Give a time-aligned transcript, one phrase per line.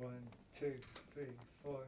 [0.00, 0.12] One,
[0.54, 0.72] two,
[1.12, 1.26] three,
[1.62, 1.84] four.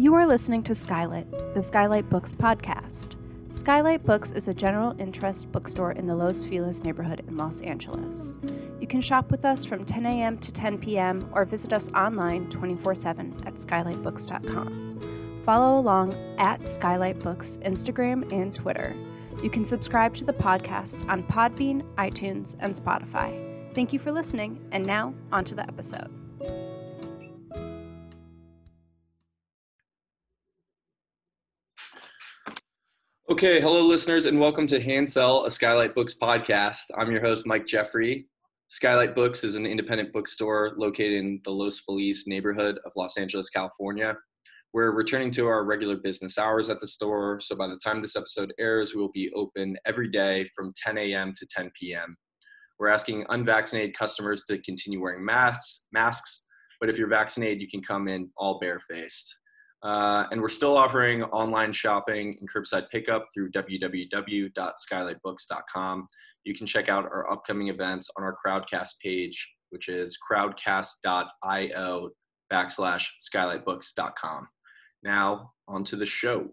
[0.00, 3.16] You are listening to Skylight, the Skylight Books podcast.
[3.48, 8.36] Skylight Books is a general interest bookstore in the Los Feliz neighborhood in Los Angeles.
[8.80, 10.38] You can shop with us from 10 a.m.
[10.38, 11.28] to 10 p.m.
[11.32, 15.40] or visit us online 24 7 at skylightbooks.com.
[15.44, 18.94] Follow along at Skylight Books Instagram and Twitter.
[19.42, 23.72] You can subscribe to the podcast on Podbean, iTunes, and Spotify.
[23.72, 26.10] Thank you for listening, and now on to the episode.
[33.30, 36.84] Okay, hello, listeners, and welcome to Hand Sell, a Skylight Books podcast.
[36.96, 38.26] I'm your host, Mike Jeffrey.
[38.68, 43.50] Skylight Books is an independent bookstore located in the Los Feliz neighborhood of Los Angeles,
[43.50, 44.16] California.
[44.72, 48.16] We're returning to our regular business hours at the store, so by the time this
[48.16, 51.34] episode airs, we will be open every day from 10 a.m.
[51.36, 52.16] to 10 p.m.
[52.78, 56.46] We're asking unvaccinated customers to continue wearing masks, masks,
[56.80, 59.38] but if you're vaccinated, you can come in all barefaced.
[59.82, 66.08] Uh, and we're still offering online shopping and curbside pickup through www.skylightbooks.com.
[66.44, 72.10] You can check out our upcoming events on our Crowdcast page, which is crowdcast.io
[72.52, 74.48] backslash skylightbooks.com.
[75.04, 76.48] Now, on to the show.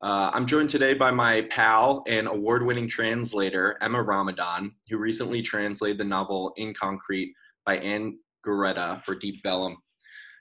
[0.00, 5.42] Uh, I'm joined today by my pal and award winning translator, Emma Ramadan, who recently
[5.42, 7.34] translated the novel In Concrete
[7.66, 8.16] by Anne
[8.46, 9.74] Garréta for Deep Vellum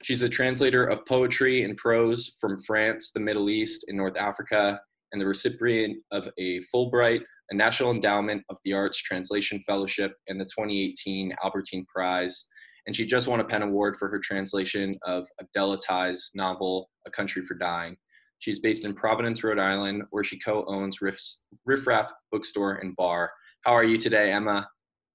[0.03, 4.79] She's a translator of poetry and prose from France, the Middle East, and North Africa,
[5.11, 10.39] and the recipient of a Fulbright, a National Endowment of the Arts Translation Fellowship, and
[10.39, 12.47] the 2018 Albertine Prize.
[12.85, 17.11] And she just won a PEN Award for her translation of Abdellah Taïa's novel, A
[17.11, 17.97] Country for Dying.
[18.39, 22.95] She's based in Providence, Rhode Island, where she co owns Riff's, Riff Raff Bookstore and
[22.95, 23.31] Bar.
[23.63, 24.69] How are you today, Emma?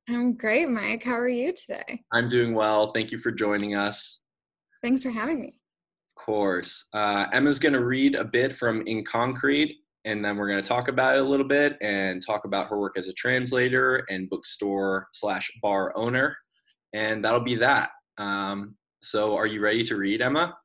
[0.09, 1.05] I'm great, Mike.
[1.05, 2.03] How are you today?
[2.13, 2.91] I'm doing well.
[2.91, 4.22] Thank you for joining us.
[4.83, 5.55] Thanks for having me.
[6.17, 6.89] Of course.
[6.93, 10.69] Uh, Emma's going to read a bit from In Concrete, and then we're going to
[10.69, 14.29] talk about it a little bit and talk about her work as a translator and
[14.29, 16.37] bookstore slash bar owner.
[16.93, 17.91] And that'll be that.
[18.19, 20.57] Um, so, are you ready to read, Emma?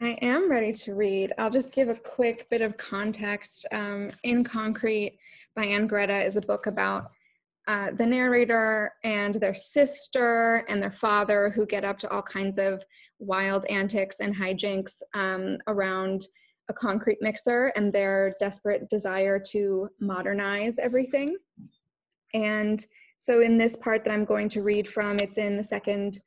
[0.00, 1.32] I am ready to read.
[1.38, 3.66] I'll just give a quick bit of context.
[3.72, 5.18] Um, In Concrete
[5.54, 7.10] by Anne Garréta is a book about
[7.68, 12.58] uh, the narrator and their sister and their father who get up to all kinds
[12.58, 12.84] of
[13.20, 16.26] wild antics and hijinks um, around
[16.68, 21.36] a concrete mixer and their desperate desire to modernize everything.
[22.34, 22.84] And
[23.18, 26.20] so, in this part that I'm going to read from, it's in the second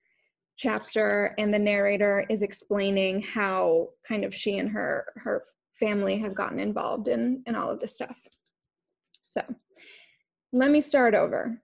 [0.56, 5.44] chapter, and the narrator is explaining how kind of she and her her
[5.78, 8.18] family have gotten involved in in all of this stuff.
[9.24, 9.42] So,
[10.56, 11.62] let me start over.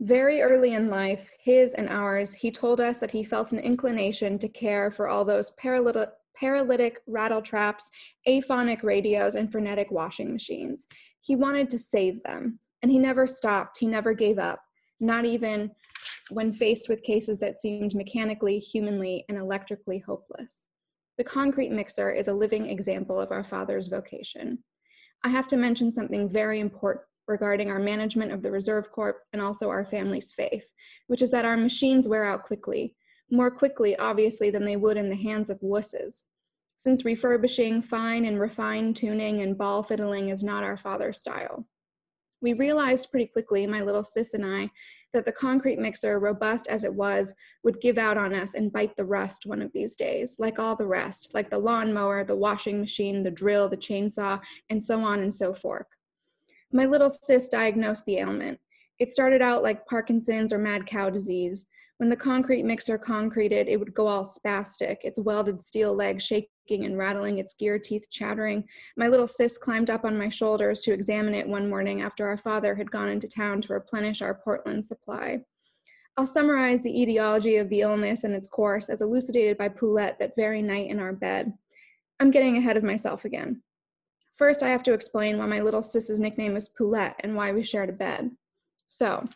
[0.00, 4.38] Very early in life, his and ours, he told us that he felt an inclination
[4.38, 7.90] to care for all those paralytic, paralytic rattle traps,
[8.26, 10.86] aphonic radios, and frenetic washing machines.
[11.22, 14.60] He wanted to save them, and he never stopped, he never gave up,
[15.00, 15.70] not even
[16.28, 20.64] when faced with cases that seemed mechanically, humanly, and electrically hopeless.
[21.16, 24.58] The concrete mixer is a living example of our father's vocation.
[25.22, 29.40] I have to mention something very important regarding our management of the Reserve Corps and
[29.40, 30.64] also our family's faith,
[31.06, 32.94] which is that our machines wear out quickly,
[33.30, 36.24] more quickly, obviously, than they would in the hands of wusses.
[36.76, 41.66] Since refurbishing, fine and refined tuning, and ball fiddling is not our father's style.
[42.42, 44.70] We realized pretty quickly, my little sis and I,
[45.14, 48.94] that the concrete mixer, robust as it was, would give out on us and bite
[48.96, 52.80] the rust one of these days, like all the rest, like the lawnmower, the washing
[52.80, 54.38] machine, the drill, the chainsaw,
[54.68, 55.86] and so on and so forth.
[56.74, 58.58] My little sis diagnosed the ailment.
[58.98, 61.68] It started out like Parkinson's or mad cow disease.
[61.98, 66.84] When the concrete mixer concreted, it would go all spastic, its welded steel legs shaking
[66.84, 68.64] and rattling, its gear teeth chattering.
[68.96, 72.36] My little sis climbed up on my shoulders to examine it one morning after our
[72.36, 75.42] father had gone into town to replenish our Portland supply.
[76.16, 80.34] I'll summarize the etiology of the illness and its course as elucidated by Poulette that
[80.34, 81.52] very night in our bed.
[82.18, 83.62] I'm getting ahead of myself again.
[84.36, 87.62] First, I have to explain why my little sis's nickname is Poulette and why we
[87.62, 88.30] shared a bed.
[88.86, 89.28] So,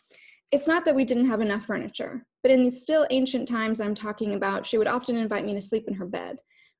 [0.51, 3.95] it's not that we didn't have enough furniture, but in the still ancient times I'm
[3.95, 6.37] talking about, she would often invite me to sleep in her bed.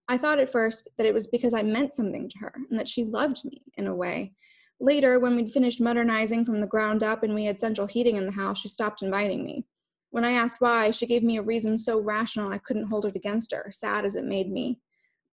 [0.09, 2.89] I thought at first that it was because I meant something to her and that
[2.89, 4.33] she loved me in a way.
[4.81, 8.25] Later, when we'd finished modernizing from the ground up and we had central heating in
[8.25, 9.65] the house, she stopped inviting me.
[10.11, 13.15] When I asked why, she gave me a reason so rational I couldn't hold it
[13.15, 14.79] against her, sad as it made me.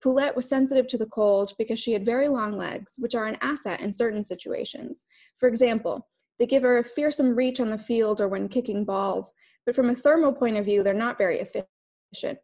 [0.07, 3.39] Poulette was sensitive to the cold because she had very long legs, which are an
[3.41, 5.05] asset in certain situations.
[5.37, 6.07] For example,
[6.39, 9.33] they give her a fearsome reach on the field or when kicking balls,
[9.65, 12.39] but from a thermal point of view, they're not very efficient.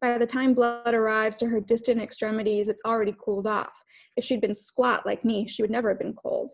[0.00, 3.70] By the time blood arrives to her distant extremities, it's already cooled off.
[4.16, 6.50] If she'd been squat like me, she would never have been cold.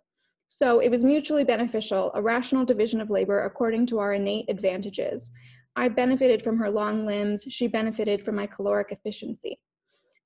[0.48, 5.30] So it was mutually beneficial, a rational division of labor according to our innate advantages.
[5.74, 9.58] I benefited from her long limbs, she benefited from my caloric efficiency.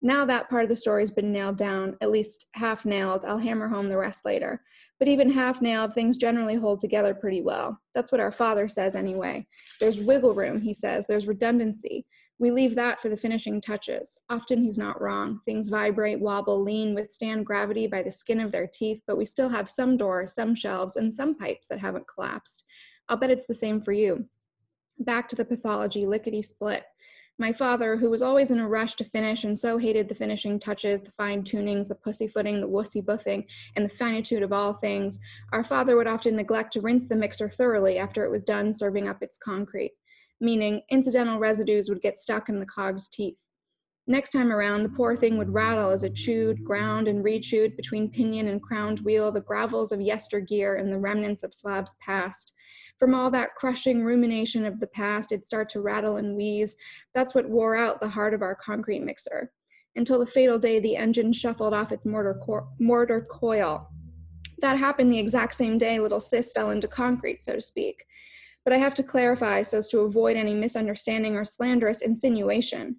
[0.01, 3.39] Now that part of the story has been nailed down, at least half nailed, I'll
[3.39, 4.63] hammer home the rest later.
[5.01, 7.81] But even half nailed, things generally hold together pretty well.
[7.95, 9.47] That's what our father says anyway.
[9.81, 12.07] There's wiggle room, he says, there's redundancy.
[12.41, 14.17] We leave that for the finishing touches.
[14.31, 15.41] Often he's not wrong.
[15.45, 19.49] Things vibrate, wobble, lean, withstand gravity by the skin of their teeth, but we still
[19.49, 22.63] have some doors, some shelves, and some pipes that haven't collapsed.
[23.09, 24.25] I'll bet it's the same for you.
[25.01, 26.85] Back to the pathology, lickety split.
[27.39, 30.59] My father, who was always in a rush to finish and so hated the finishing
[30.59, 33.47] touches, the fine tunings, the pussyfooting, the wussy buffing,
[33.77, 35.21] and the finitude of all things,
[35.53, 39.09] our father would often neglect to rinse the mixer thoroughly after it was done serving
[39.09, 39.93] up its concrete
[40.41, 43.37] meaning incidental residues would get stuck in the cog's teeth.
[44.07, 48.11] Next time around, the poor thing would rattle as it chewed, ground, and rechewed between
[48.11, 52.55] pinion and crowned wheel the gravels of yesteryear and the remnants of slabs past.
[52.99, 56.77] From all that crushing rumination of the past, it'd start to rattle and wheeze.
[57.15, 59.53] That's what wore out the heart of our concrete mixer.
[59.97, 63.89] Until the fatal day the engine shuffled off its mortar, co- mortar coil.
[64.61, 68.05] That happened the exact same day little sis fell into concrete, so to speak
[68.69, 72.97] but I have to clarify so as to avoid any misunderstanding or slanderous insinuation.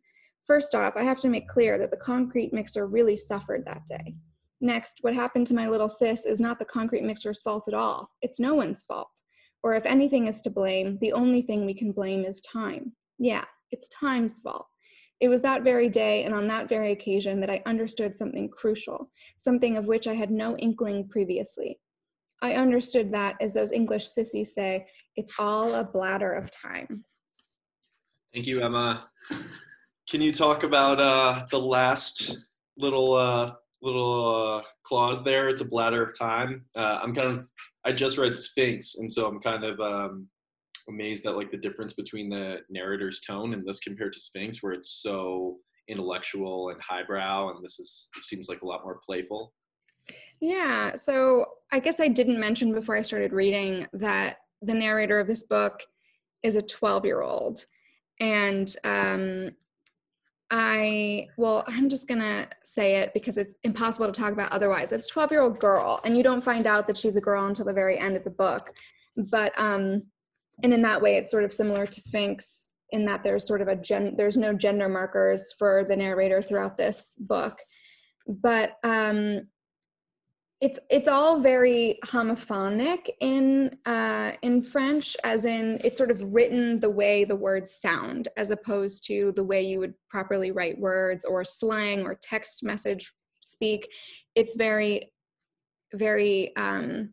[0.47, 4.15] First off, I have to make clear that the concrete mixer really suffered that day.
[4.61, 8.09] Next, what happened to my little sis is not the concrete mixer's fault at all.
[8.23, 9.11] It's no one's fault.
[9.63, 12.93] Or if anything is to blame, the only thing we can blame is time.
[13.17, 14.67] Yeah, it's time's fault.
[15.19, 19.11] It was that very day and on that very occasion that I understood something crucial,
[19.37, 21.79] something of which I had no inkling previously.
[22.41, 27.03] I understood that, as those English sissies say, it's all a bladder of time.
[28.33, 29.09] Thank you, Emma.
[30.09, 32.37] Can you talk about uh, the last
[32.77, 35.49] little uh, little uh, clause there?
[35.49, 36.65] It's a bladder of time.
[36.75, 37.47] Uh, I'm kind of
[37.85, 40.27] I just read Sphinx, and so I'm kind of um,
[40.87, 44.73] amazed at like the difference between the narrator's tone and this compared to Sphinx, where
[44.73, 49.53] it's so intellectual and highbrow, and this is it seems like a lot more playful.
[50.41, 55.27] Yeah, so I guess I didn't mention before I started reading that the narrator of
[55.27, 55.81] this book
[56.43, 57.65] is a 12 year old.
[58.19, 59.51] And um,
[60.51, 64.91] I, well, I'm just gonna say it because it's impossible to talk about otherwise.
[64.91, 67.65] It's 12 year old girl, and you don't find out that she's a girl until
[67.65, 68.71] the very end of the book.
[69.15, 70.03] But, um,
[70.63, 73.67] and in that way, it's sort of similar to Sphinx in that there's sort of
[73.67, 77.59] a gen, there's no gender markers for the narrator throughout this book.
[78.27, 79.47] But um,
[80.61, 86.79] it's it's all very homophonic in uh, in French, as in it's sort of written
[86.79, 91.23] the way the words sound, as opposed to the way you would properly write words
[91.23, 93.87] or slang or text message speak.
[94.35, 95.13] It's very
[95.93, 97.11] very um,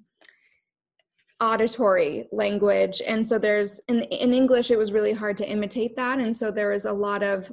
[1.41, 6.19] auditory language, and so there's in in English it was really hard to imitate that,
[6.19, 7.53] and so there is a lot of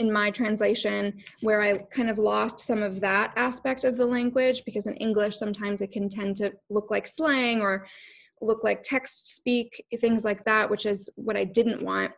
[0.00, 4.62] in my translation where I kind of lost some of that aspect of the language
[4.64, 7.86] because in English sometimes it can tend to look like slang or
[8.40, 12.12] look like text speak, things like that, which is what I didn't want.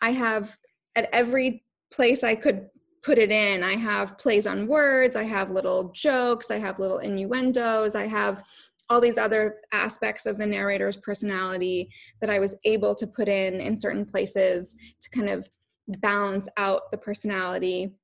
[0.00, 0.56] I have
[0.94, 2.68] at every place I could
[3.02, 6.98] put it in, I have plays on words, I have little jokes, I have little
[6.98, 8.44] innuendos, I have
[8.88, 13.60] all these other aspects of the narrator's personality that I was able to put in
[13.60, 15.48] in certain places to kind of
[15.88, 17.94] balance out the personality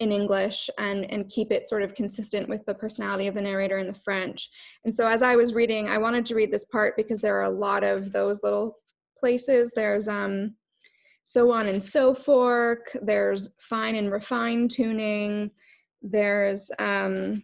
[0.00, 3.78] in English and and keep it sort of consistent with the personality of the narrator
[3.78, 4.48] in the French.
[4.84, 7.44] And so as I was reading, I wanted to read this part because there are
[7.44, 8.76] a lot of those little
[9.18, 9.72] places.
[9.74, 10.54] There's um
[11.24, 12.96] so on and so forth.
[13.02, 15.50] There's fine and refined tuning.
[16.00, 17.42] There's um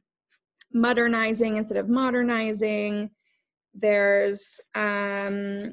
[0.73, 3.11] modernizing instead of modernizing.
[3.75, 5.73] There's um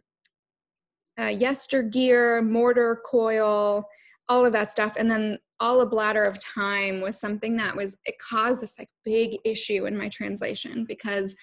[1.20, 3.86] uh, yesteryear, mortar coil,
[4.30, 4.96] all of that stuff.
[4.98, 8.90] And then all a bladder of time was something that was, it caused this like
[9.04, 11.36] big issue in my translation because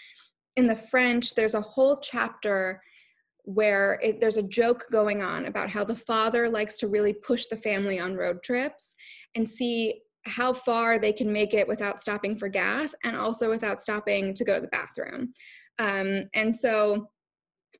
[0.56, 2.82] in the French, there's a whole chapter
[3.44, 7.46] where it, there's a joke going on about how the father likes to really push
[7.46, 8.94] the family on road trips
[9.36, 13.80] and see how far they can make it without stopping for gas and also without
[13.80, 15.32] stopping to go to the bathroom.
[15.78, 17.08] Um, and so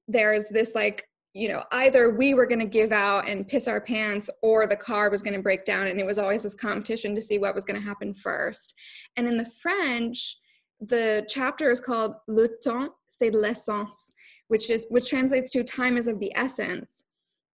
[0.07, 1.05] there's this like
[1.39, 4.77] you know either we were going to give out and piss our pants or the
[4.77, 7.55] car was going to break down and it was always this competition to see what
[7.55, 8.75] was going to happen first.
[9.17, 10.37] And in the french
[10.81, 14.13] the chapter is called le temps c'est l'essence
[14.49, 17.05] which is which translates to time is of the essence.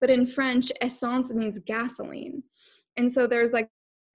[0.01, 2.41] But in french essence means gasoline.
[2.97, 3.69] And so there's like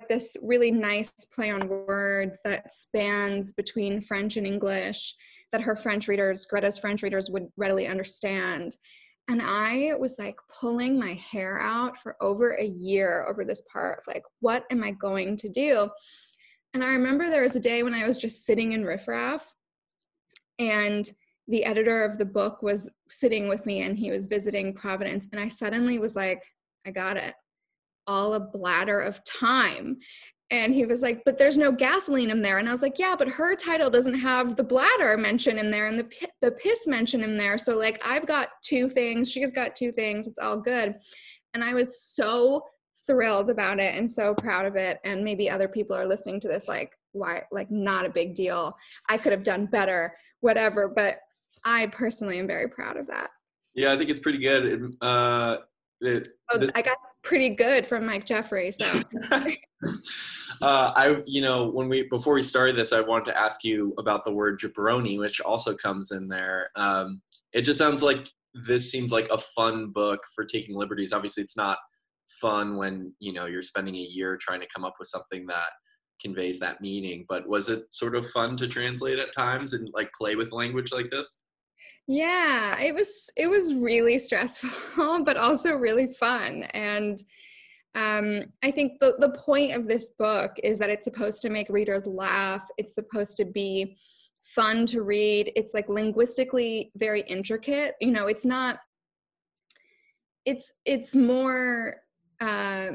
[0.08, 5.14] this really nice play on words that spans between french and english
[5.52, 8.76] that her french readers Garréta's french readers would readily understand
[9.30, 14.00] and I was like pulling my hair out for over a year over this part
[14.00, 15.88] of like, what am I going to do?
[16.75, 19.54] And I remember there was a day when I was just sitting in riffraff
[20.58, 21.08] and
[21.46, 25.28] the editor of the book was sitting with me and he was visiting Providence.
[25.30, 26.42] And I suddenly was like,
[26.84, 27.34] I got it.
[28.08, 29.99] All a bladder of time
[30.50, 32.59] and he was like but there's no gasoline in there.
[32.59, 35.87] And i was like yeah but her title doesn't have the bladder mention in there
[35.87, 37.59] and the the piss mention in there.
[37.59, 40.97] So like i've got two things she's got two things it's all good.
[41.54, 42.64] And i was so
[43.07, 44.99] thrilled about it and so proud of it.
[45.04, 48.76] And maybe other people are listening to this like why like not a big deal.
[49.09, 50.88] I could have done better whatever.
[50.88, 51.19] But
[51.64, 53.30] i personally am very proud of that.
[53.75, 54.97] Yeah i think it's pretty good.
[55.00, 55.59] Uh
[56.00, 59.02] it, oh, this- i got pretty good from mike jeffrey so
[60.62, 63.94] Uh, I, you know, when we before we started this, I wanted to ask you
[63.98, 66.68] about the word jabroni, which also comes in there.
[66.76, 67.22] Um,
[67.52, 71.12] it just sounds like this seemed like a fun book for taking liberties.
[71.12, 71.78] Obviously, it's not
[72.40, 75.70] fun when you know you're spending a year trying to come up with something that
[76.20, 77.24] conveys that meaning.
[77.26, 80.92] But was it sort of fun to translate at times and like play with language
[80.92, 81.38] like this?
[82.12, 83.30] Yeah, it was.
[83.36, 87.22] It was really stressful, but also really fun and
[87.94, 91.68] um, I think the, the point of this book is that it's supposed to make
[91.68, 92.66] readers laugh.
[92.78, 93.96] It's supposed to be
[94.42, 95.52] fun to read.
[95.56, 97.96] It's like linguistically very intricate.
[98.00, 98.78] You know, it's not,
[100.44, 101.96] it's, it's more,
[102.40, 102.92] uh,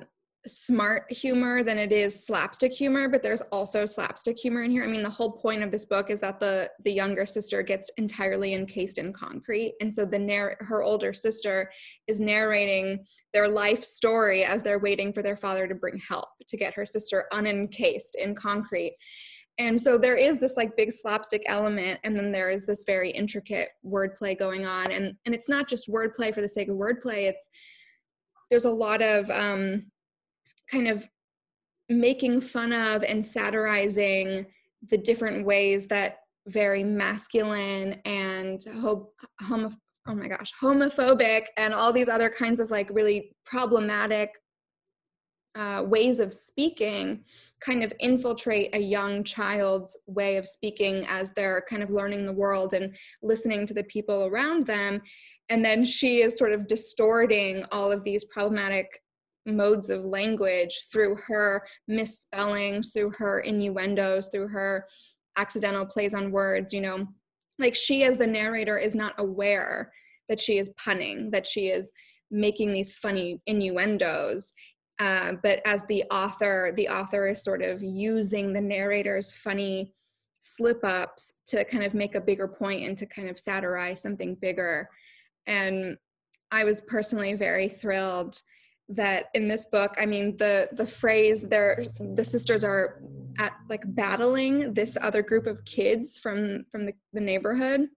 [0.48, 4.84] smart humor than it is slapstick humor but there's also slapstick humor in here.
[4.84, 7.90] I mean the whole point of this book is that the the younger sister gets
[7.98, 9.76] entirely encased in concrete.
[9.82, 11.72] And so the narr- her older sister
[12.08, 16.58] is narrating their life story as they're waiting for their father to bring help to
[16.58, 18.98] get her sister unencased in concrete.
[19.58, 23.10] And so there is this like big slapstick element and then there is this very
[23.10, 24.92] intricate wordplay going on.
[24.92, 27.30] And and it's not just wordplay for the sake of wordplay.
[27.30, 27.48] It's
[28.50, 29.86] there's a lot of um
[30.72, 31.08] kind of
[31.90, 34.46] making fun of and satirizing
[34.90, 36.18] the different ways that
[36.48, 39.10] very masculine and homo,
[39.42, 39.72] homo
[40.08, 44.30] oh my gosh homophobic and all these other kinds of like really problematic
[45.56, 47.24] uh, ways of speaking
[47.62, 52.34] kind of infiltrate a young child's way of speaking as they're kind of learning the
[52.34, 55.02] world and listening to the people around them.
[55.50, 59.02] And then she is sort of distorting all of these problematic
[59.46, 64.86] modes of language through her misspellings, through her innuendos, through her
[65.38, 67.08] accidental plays on words, you know.
[67.60, 69.92] Like she, as the narrator, is not aware
[70.28, 71.92] that she is punning, that she is
[72.32, 74.54] making these funny innuendos.
[75.00, 79.94] Uh, but as the author, the author is sort of using the narrator's funny
[80.40, 84.36] slip ups to kind of make a bigger point and to kind of satirize something
[84.36, 84.88] bigger.
[85.48, 85.98] And
[86.52, 88.40] I was personally very thrilled
[88.90, 93.02] that in this book i mean the the phrase they're the sisters are
[93.40, 97.88] at like battling this other group of kids from from the, the neighborhood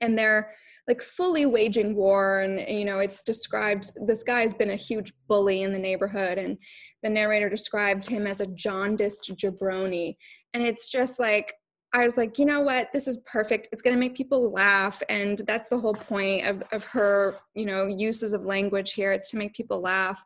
[0.00, 0.52] and they're
[0.86, 5.62] like fully waging war and you know it's described this guy's been a huge bully
[5.62, 6.58] in the neighborhood and
[7.02, 10.16] the narrator described him as a jaundiced jabroni
[10.52, 11.54] and it's just like
[11.92, 13.68] I was like, you know what, this is perfect.
[13.72, 15.02] It's going to make people laugh.
[15.08, 19.12] And that's the whole point of, of her, you know, uses of language here.
[19.12, 20.24] It's to make people laugh.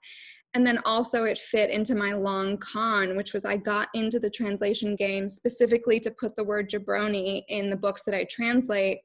[0.52, 4.30] And then also it fit into my long con, which was I got into the
[4.30, 8.98] translation game specifically to put the word jabroni in the books that I translate.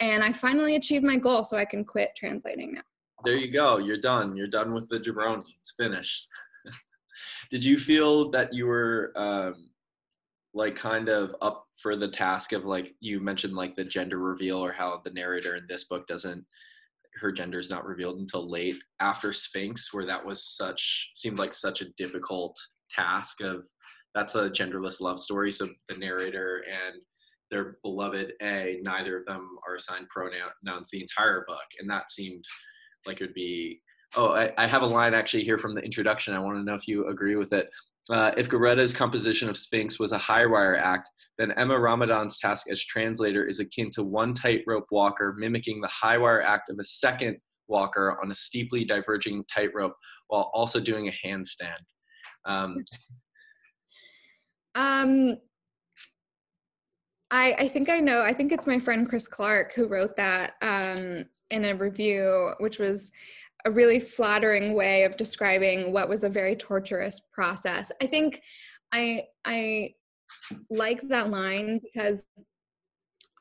[0.00, 2.80] And I finally achieved my goal, so I can quit translating now.
[3.22, 3.78] There you go.
[3.78, 4.34] You're done.
[4.34, 5.44] You're done with the jabroni.
[5.60, 6.26] It's finished.
[7.50, 9.70] Did you feel that you were um,
[10.52, 14.58] like kind of up for the task of like you mentioned like the gender reveal
[14.58, 16.44] or how the narrator in this book doesn't
[17.20, 21.52] her gender is not revealed until late after Sphinx where that was such seemed like
[21.52, 22.56] such a difficult
[22.90, 23.62] task of
[24.14, 27.00] that's a genderless love story so the narrator and
[27.50, 31.58] their beloved A neither of them are assigned pronouns the entire book.
[31.78, 32.44] And that seemed
[33.06, 33.80] like it would be
[34.16, 36.34] oh I, I have a line actually here from the introduction.
[36.34, 37.68] I want to know if you agree with it
[38.08, 42.70] uh, if Garréta's composition of Sphinx was a high wire act, then Emma Ramadan's task
[42.70, 46.84] as translator is akin to one tightrope walker mimicking the high wire act of a
[46.84, 47.36] second
[47.68, 49.94] walker on a steeply diverging tightrope
[50.28, 51.80] while also doing a handstand.
[52.46, 52.74] Um,
[54.74, 55.36] Um,
[57.30, 58.22] I I think I know.
[58.22, 62.78] I think it's my friend Chris Clark who wrote that um, in a review, which
[62.78, 63.10] was
[63.64, 67.90] a really flattering way of describing what was a very torturous process.
[68.02, 68.40] I think
[68.92, 69.94] I I
[70.70, 72.24] like that line because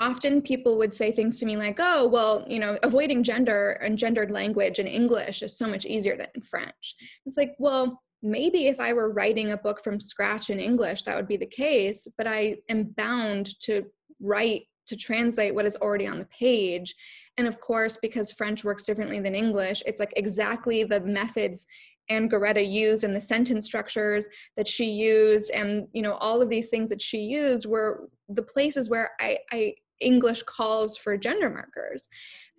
[0.01, 3.97] often people would say things to me like, "Oh, well, you know, avoiding gender and
[3.97, 6.95] gendered language in English is so much easier than in French."
[7.25, 11.15] It's like, well, maybe if I were writing a book from scratch in English, that
[11.15, 13.85] would be the case, but I am bound to
[14.21, 16.93] write to translate what is already on the page.
[17.37, 21.65] And of course, because French works differently than English, it's like exactly the methods
[22.09, 24.27] Anne Garréta used and the sentence structures
[24.57, 28.41] that she used and you know all of these things that she used were the
[28.41, 32.07] places where I, I English calls for gender markers.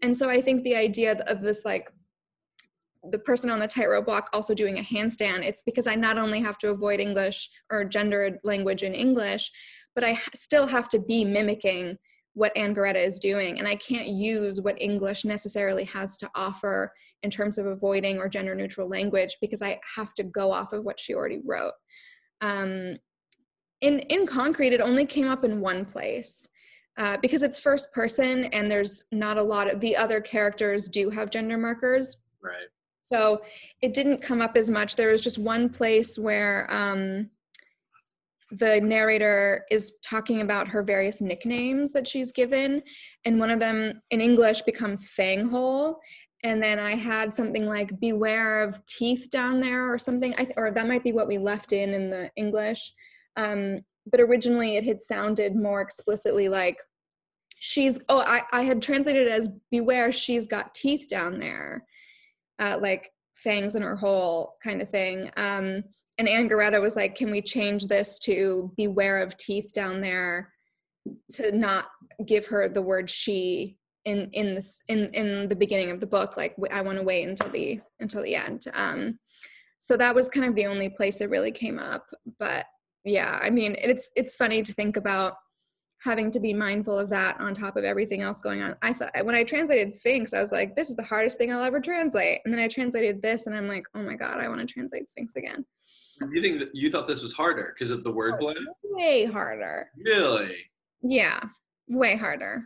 [0.02, 1.90] And so I think the idea of this like
[3.10, 6.40] the person on the tightrope walk also doing a handstand, it's because I not only
[6.40, 9.50] have to avoid English or gendered language in English,
[9.94, 11.96] but I still have to be mimicking
[12.34, 13.58] what Anne is doing.
[13.58, 18.28] And I can't use what English necessarily has to offer in terms of avoiding or
[18.28, 21.72] gender neutral language because I have to go off of what she already wrote.
[22.40, 22.96] Um,
[23.80, 26.48] in, in concrete, it only came up in one place.
[26.98, 31.08] Uh, because it's first person and there's not a lot of the other characters do
[31.08, 32.18] have gender markers.
[32.42, 32.68] right.
[33.00, 33.42] So
[33.80, 34.96] it didn't come up as much.
[34.96, 37.30] There was just one place where um,
[38.52, 42.82] the narrator is talking about her various nicknames that she's given,
[43.24, 45.96] and one of them in English becomes Fanghole.
[46.42, 50.56] And then I had something like "Beware of teeth down there" or something, I th-
[50.56, 52.92] or that might be what we left in in the English.
[53.36, 53.80] Um,
[54.10, 56.78] but originally, it had sounded more explicitly like
[57.58, 58.00] she's.
[58.08, 61.84] Oh, I, I had translated it as "Beware, she's got teeth down there."
[62.60, 65.30] uh, like fangs in her hole kind of thing.
[65.36, 65.82] Um,
[66.20, 70.52] and Anne Garréta was like, "Can we change this to beware of teeth down there?"
[71.32, 71.86] To not
[72.26, 76.36] give her the word "she" in in this in in the beginning of the book.
[76.36, 78.66] Like, I want to wait until the until the end.
[78.74, 79.18] Um,
[79.78, 82.04] so that was kind of the only place it really came up.
[82.38, 82.66] But
[83.04, 85.36] yeah, I mean, it's it's funny to think about
[86.02, 88.74] having to be mindful of that on top of everything else going on.
[88.82, 91.62] I thought when I translated Sphinx, I was like, this is the hardest thing I'll
[91.62, 92.40] ever translate.
[92.44, 95.10] And then I translated this and I'm like, oh my God, I want to translate
[95.10, 95.64] Sphinx again.
[96.32, 98.54] You think that you thought this was harder because of the wordplay?
[98.58, 99.90] Oh, way harder.
[99.96, 100.54] Really?
[101.02, 101.40] Yeah,
[101.88, 102.62] way harder.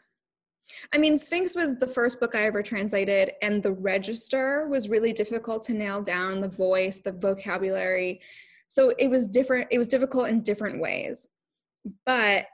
[0.93, 5.13] I mean, Sphinx was the first book I ever translated, and the register was really
[5.13, 8.21] difficult to nail down the voice, the vocabulary.
[8.69, 11.29] So it was different, it was difficult in different ways.
[12.07, 12.47] But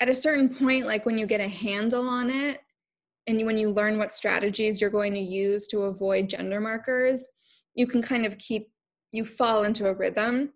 [0.00, 2.60] at a certain point, like when you get a handle on it
[3.26, 7.24] and when you learn what strategies you're going to use to avoid gender markers,
[7.74, 8.70] you can kind of keep,
[9.12, 10.52] you fall into a rhythm.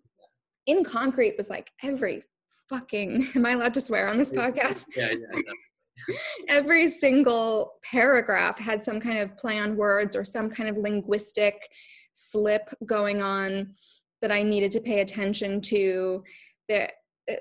[0.67, 2.23] In concrete was like every
[2.69, 4.85] fucking, am I allowed to swear on this podcast?
[4.95, 6.15] Yeah, yeah.
[6.49, 11.67] every single paragraph had some kind of play on words or some kind of linguistic
[12.13, 13.73] slip going on
[14.21, 16.23] that I needed to pay attention to.
[16.67, 16.93] That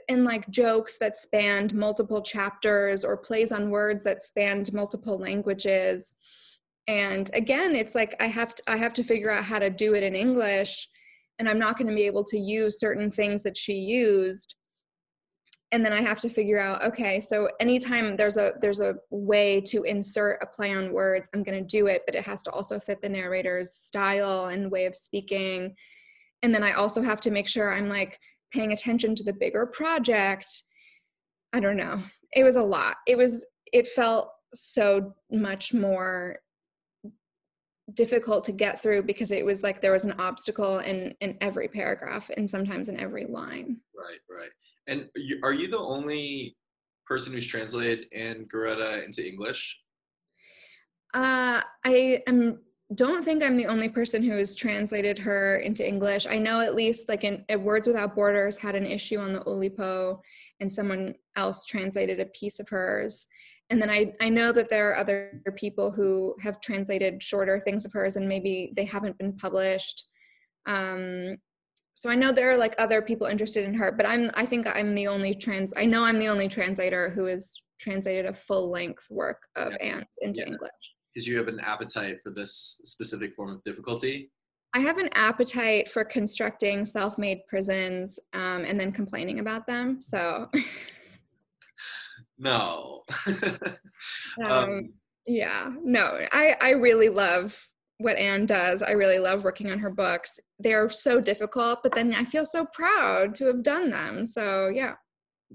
[0.09, 6.12] and like jokes that spanned multiple chapters or plays on words that spanned multiple languages
[6.88, 9.94] and again it's like i have to i have to figure out how to do
[9.94, 10.88] it in english
[11.38, 14.55] and i'm not going to be able to use certain things that she used.
[15.73, 19.61] And then i have to figure out okay so anytime there's a there's a way
[19.62, 22.51] to insert a play on words i'm going to do it but it has to
[22.53, 25.75] also fit the narrator's style and way of speaking.
[26.44, 28.20] And then i also have to make sure i'm like
[28.55, 30.62] paying attention to the bigger project.
[31.53, 32.01] I don't know.
[32.33, 32.97] It was a lot.
[33.07, 36.38] It was it felt so much more
[37.92, 41.68] difficult to get through because it was like there was an obstacle in in every
[41.68, 44.51] paragraph and sometimes in every line Right, right.
[44.87, 46.57] And you, are you the only
[47.07, 49.79] person who's translated Anne Garréta into English?
[51.12, 52.59] uh i am
[52.94, 56.27] don't think I'm the only person who has translated her into English.
[56.27, 59.40] I know at least like in, in Words Without Borders had an issue on the
[59.40, 60.20] Oulipo
[60.61, 63.27] and someone else translated a piece of hers.
[63.70, 67.85] And then I, I know that there are other people who have translated shorter things
[67.85, 70.05] of hers and maybe they haven't been published.
[70.66, 71.37] Um,
[71.94, 74.66] so I know there are like other people interested in her, but I'm I think
[74.66, 78.70] I'm the only trans I know I'm the only translator who has translated a full
[78.70, 79.96] length work of Yeah.
[79.96, 80.48] Anne's into Yeah.
[80.48, 80.70] English.
[81.14, 84.31] Because you have an appetite for this specific form of difficulty.
[84.74, 90.03] I have an appetite for constructing self-made prisons um, and then complaining about them.
[90.03, 90.50] So,
[92.38, 93.03] no.
[93.27, 94.92] um, Um,
[95.27, 97.68] yeah, no, I I really love
[97.99, 98.83] what Anne does.
[98.83, 100.38] I really love working on her books.
[100.59, 104.27] They are so difficult, but then I feel so proud to have done them.
[104.27, 104.94] So yeah.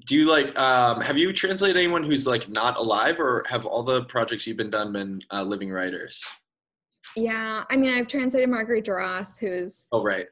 [0.07, 0.57] Do you like?
[0.57, 4.55] Um, have you translated anyone who's like not alive, or have all the projects you've
[4.57, 6.23] been done been uh, living writers?
[7.15, 10.27] Yeah, I mean, I've translated Marguerite Duras, who's Oh, right.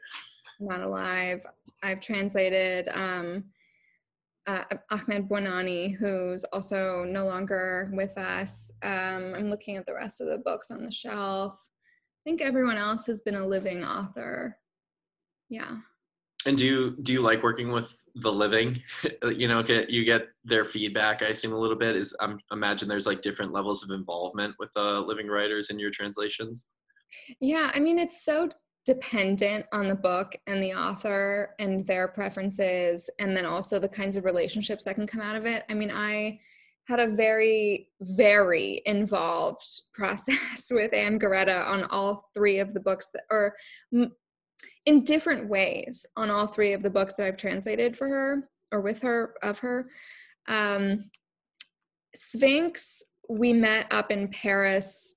[0.60, 1.44] not alive.
[1.84, 3.44] I've translated um,
[4.48, 8.72] uh, Ahmed Bouanani, who's also no longer with us.
[8.82, 11.54] Um, I'm looking at the rest of the books on the shelf.
[11.54, 14.58] I think everyone else has been a living author.
[15.50, 15.78] Yeah.
[16.46, 18.82] And do you do you like working with the living?
[19.24, 21.22] you know, get you get their feedback.
[21.22, 22.16] I assume a little bit is.
[22.22, 26.66] I'm imagine there's like different levels of involvement with the living writers in your translations.
[27.42, 28.50] Yeah, I mean, it's so
[28.88, 34.16] dependent on the book and the author and their preferences, and then also the kinds
[34.16, 35.66] of relationships that can come out of it.
[35.70, 36.40] I mean, I
[36.86, 43.10] had a very, very involved process with Anne Garréta on all three of the books
[43.14, 43.58] that, or
[43.92, 48.80] in different ways on all three of the books that I've translated for her or
[48.80, 49.86] with her of her.
[50.48, 51.12] Um,
[52.16, 55.16] Sphinx, we met up in Paris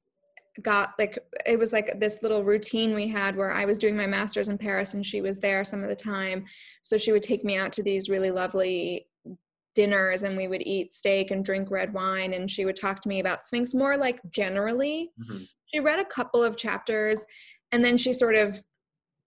[0.63, 4.07] got like it was like this little routine we had where I was doing my
[4.07, 6.45] masters in Paris and she was there some of the time.
[6.83, 9.07] So she would take me out to these really lovely
[9.75, 13.09] dinners and we would eat steak and drink red wine and she would talk to
[13.09, 15.13] me about Sphinx more like generally.
[15.21, 15.49] Mhm.
[15.67, 17.25] She read a couple of chapters
[17.73, 18.63] and then she sort of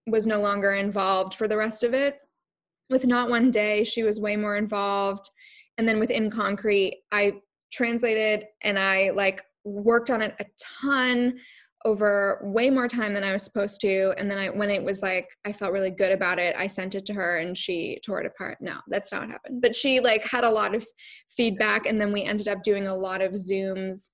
[0.07, 2.19] was no longer involved for the rest of it.
[2.89, 5.29] With Not One Day, she was way more involved.
[5.77, 7.39] And then with In Concrete, I
[7.71, 11.35] translated and I like worked on it a ton
[11.85, 14.13] over way more time than I was supposed to.
[14.17, 16.95] And then I, when it was like, I felt really good about it, I sent
[16.95, 18.59] it to her and she tore it apart.
[18.61, 19.61] No, that's not what happened.
[19.61, 20.85] But she like had a lot of
[21.29, 21.85] feedback.
[21.85, 24.11] And then we ended up doing a lot of Zooms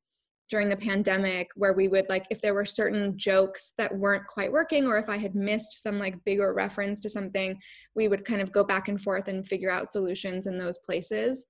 [0.50, 4.52] during the pandemic where we would like, if there were certain jokes that weren't quite
[4.52, 7.56] working, or if I had missed some like bigger reference to something,
[7.96, 11.46] we would kind of go back and forth and figure out solutions in those places.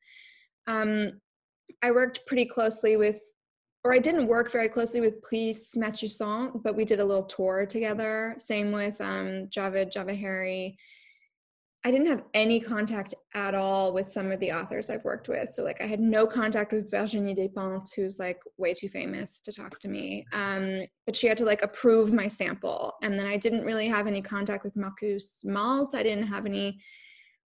[0.67, 1.21] Um,
[1.81, 3.21] I worked pretty closely with
[3.83, 7.65] or I didn't work very closely with Brice Matthieussent, but we did a little tour
[7.65, 8.35] together.
[8.37, 10.75] Same with um, Javed Javahari.
[11.85, 15.53] I didn't have any contact at all with some of the authors I've worked with.
[15.53, 19.53] So like I had no contact with Virginie Despentes, who's like way too famous to
[19.53, 20.25] talk to me.
[20.33, 22.95] Um, but she had to like approve my sample.
[23.01, 25.97] And then I didn't really have any contact with Marcus Malte.
[25.97, 26.81] I didn't have any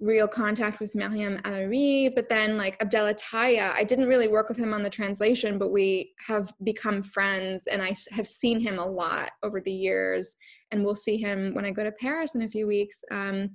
[0.02, 4.58] real contact with Meryem Alaoui, but then like Abdellah Taïa, I didn't really work with
[4.58, 8.86] him on the translation, but we have become friends and I have seen him a
[8.86, 10.36] lot over the years
[10.72, 13.04] and we'll see him when I go to Paris in a few weeks.
[13.12, 13.52] Um,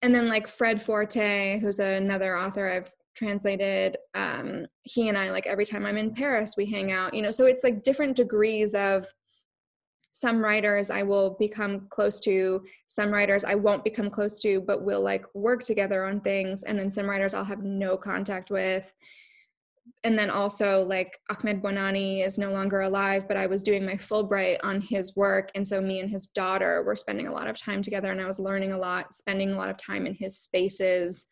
[0.00, 5.46] and then like Fred Forte, who's another author I've translated, um, he and I like
[5.46, 8.74] every time I'm in Paris, we hang out, you know, so it's like different degrees
[8.74, 9.06] of
[10.16, 14.84] some writers I will become close to, some writers I won't become close to, but
[14.84, 16.62] we'll like work together on things.
[16.62, 18.92] And then some writers I'll have no contact with.
[20.04, 23.94] And then also like Ahmed Bouanani is no longer alive, but I was doing my
[23.94, 25.50] Fulbright on his work.
[25.56, 28.26] And so me and his daughter were spending a lot of time together and I
[28.26, 31.26] was learning a lot, spending a lot of time in his spaces.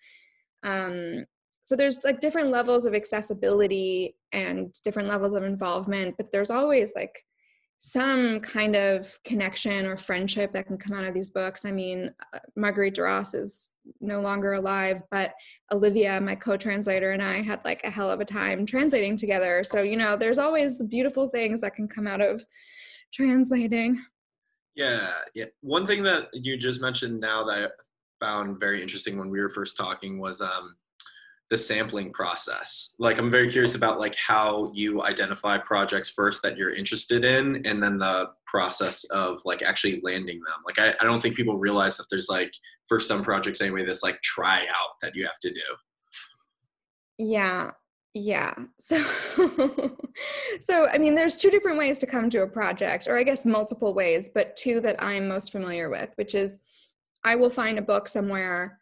[0.64, 1.24] Um,
[1.62, 6.94] so there's like different levels of accessibility and different levels of involvement, but there's always
[6.96, 7.24] like
[7.84, 11.64] some kind of connection or friendship that can come out of these books.
[11.64, 15.32] I mean, uh, Marguerite Duras is no longer alive, but
[15.72, 19.64] Olivia, my co-translator, and I had like a hell of a time translating together.
[19.64, 22.44] So, you know, there's always the beautiful things that can come out of
[23.12, 24.00] translating.
[24.76, 25.46] Yeah, yeah.
[25.62, 29.48] One thing that you just mentioned now that I found very interesting when we were
[29.48, 30.76] first talking was um,
[31.52, 32.94] the sampling process.
[32.98, 37.66] Like, I'm very curious about like how you identify projects first that you're interested in,
[37.66, 40.62] and then the process of like actually landing them.
[40.64, 42.50] Like, I, I don't think people realize that there's like
[42.86, 45.60] for some projects anyway, this like tryout that you have to do.
[47.18, 47.72] Yeah.
[48.14, 48.54] Yeah.
[48.78, 49.02] So
[50.60, 53.46] so I mean there's two different ways to come to a project or I guess
[53.46, 56.58] multiple ways, but two that I'm most familiar with, which is
[57.24, 58.80] I will find a book somewhere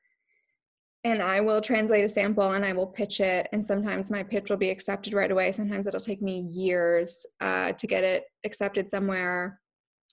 [1.05, 3.49] and I will translate a sample and I will pitch it.
[3.53, 5.51] And sometimes my pitch will be accepted right away.
[5.51, 9.61] Sometimes it'll take me years uh, to get it accepted somewhere,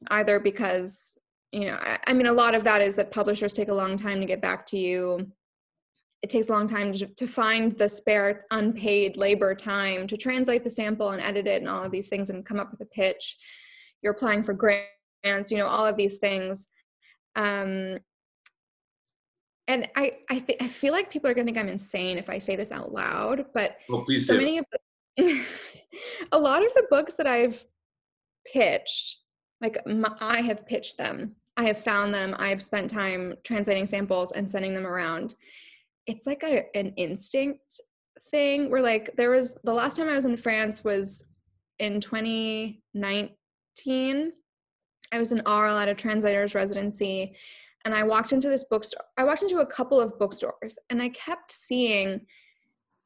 [0.10, 1.18] either because,
[1.52, 3.98] you know, I, I mean, a lot of that is that publishers take a long
[3.98, 5.30] time to get back to you.
[6.24, 10.64] It takes a long time to, to find the spare unpaid labor time to translate
[10.64, 12.86] the sample and edit it and all of these things and come up with a
[12.86, 13.38] pitch.
[14.02, 16.70] You're applying for grants you know, all of these things.
[17.36, 17.98] Um,
[19.68, 22.40] and I I, th- I feel like people are gonna think I'm insane if I
[22.40, 24.40] say this out loud, but well, please so do.
[24.40, 24.66] many of
[25.18, 25.44] the,
[26.32, 27.66] a lot of the books that I've
[28.52, 29.18] pitched,
[29.62, 33.86] like my, I have pitched them, I have found them, I have spent time translating
[33.86, 35.36] samples and sending them around.
[36.06, 37.82] It's like a an instinct
[38.32, 41.26] thing where like there was the last time I was in France was
[41.80, 44.32] in 2019.
[45.14, 47.36] I was in Arles at a translator's residency
[47.86, 49.06] and I walked into this bookstore.
[49.18, 52.22] I walked into a couple of bookstores and I kept seeing,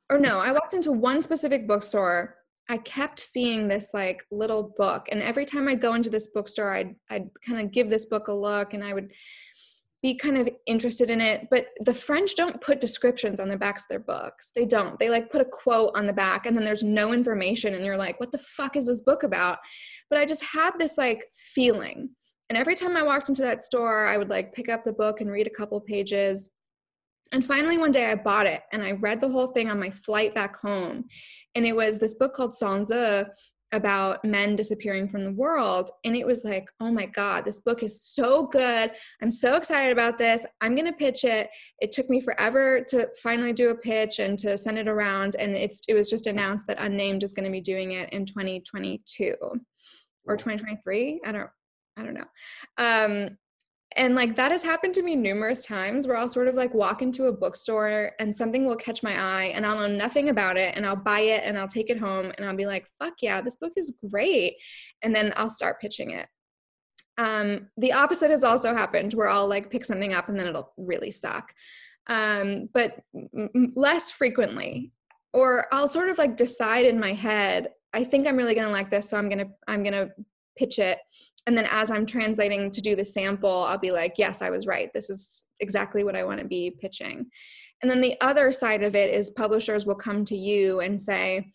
[0.09, 2.35] or no, I walked into one specific bookstore.
[2.69, 5.07] I kept seeing this like little book.
[5.11, 8.27] And every time I'd go into this bookstore, I'd, I'd kind of give this book
[8.27, 9.11] a look and I would
[10.01, 11.47] be kind of interested in it.
[11.51, 14.51] But the French don't put descriptions on the backs of their books.
[14.55, 14.97] They don't.
[14.99, 17.75] They like put a quote on the back and then there's no information.
[17.75, 19.59] And you're like, what the fuck is this book about?
[20.09, 22.09] But I just had this like feeling
[22.51, 25.21] and every time I walked into that store, I would like pick up the book
[25.21, 26.49] and read a couple pages.
[27.31, 29.89] And finally, one day I bought it and I read the whole thing on my
[29.89, 31.05] flight back home.
[31.55, 33.23] And it was this book called Sans Eux
[33.71, 35.91] about men disappearing from the world.
[36.03, 38.91] And it was like, oh my God, this book is so good.
[39.21, 40.45] I'm so excited about this.
[40.59, 41.49] I'm going to pitch it.
[41.79, 45.37] It took me forever to finally do a pitch and to send it around.
[45.39, 48.25] And it's, it was just announced that Unnamed is going to be doing it in
[48.25, 49.35] 2022
[50.25, 51.21] or 2023.
[51.25, 51.49] I don't
[51.97, 52.25] I don't know.
[52.77, 53.37] Um,
[53.97, 57.01] and like that has happened to me numerous times where I'll sort of like walk
[57.01, 60.75] into a bookstore and something will catch my eye and I'll know nothing about it
[60.77, 63.41] and I'll buy it and I'll take it home and I'll be like, fuck yeah,
[63.41, 64.55] this book is great.
[65.01, 66.27] And then I'll start pitching it.
[67.17, 70.71] Um, the opposite has also happened where I'll like pick something up and then it'll
[70.77, 71.53] really suck.
[72.07, 74.91] Um, but m- less frequently.
[75.33, 78.89] Or I'll sort of like decide in my head, I think I'm really gonna like
[78.89, 80.09] this, so I'm gonna I'm gonna
[80.57, 80.99] pitch it
[81.47, 84.67] and then as i'm translating to do the sample i'll be like yes i was
[84.67, 84.89] right.
[84.93, 87.25] This is exactly what i want to be pitching.
[87.81, 91.51] And then the other side of it is publishers will come to you and say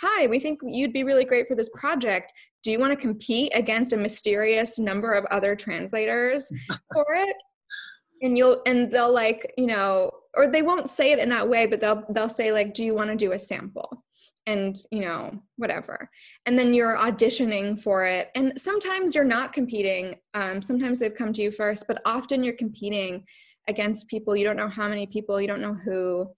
[0.00, 2.32] hi we think you'd be really great for this project.
[2.62, 6.50] Do you want to compete against a mysterious number of other translators
[6.92, 7.36] for it?
[8.22, 11.66] And you'll and they'll like you know or they won't say it in that way
[11.66, 14.04] but they'll they'll say like do you want to do a sample
[14.46, 16.08] and you know whatever.
[16.46, 18.30] And then you're auditioning for it.
[18.34, 20.16] And sometimes you're not competing.
[20.34, 23.24] Um, sometimes they've come to you first but often you're competing
[23.68, 24.36] against people.
[24.36, 26.30] You don't know how many people you don't know who.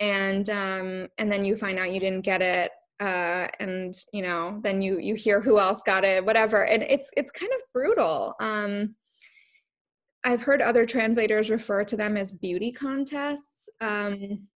[0.00, 4.60] And um, and then you find out you didn't get it uh, and you know
[4.62, 6.64] then you you hear who else got it whatever.
[6.66, 8.34] And it's it's kind of brutal.
[8.40, 8.94] Um,
[10.24, 13.68] i've heard other translators refer to them as beauty contests.
[13.80, 14.46] Um,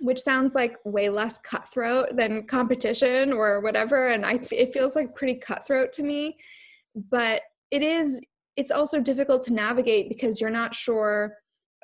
[0.00, 5.14] which sounds like way less cutthroat than competition or whatever and i it feels like
[5.14, 6.36] pretty cutthroat to me.
[7.10, 8.20] But it is
[8.56, 11.34] it's also difficult to navigate because you're not sure